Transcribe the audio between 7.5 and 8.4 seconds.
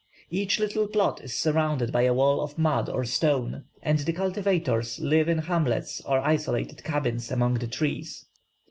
the trees.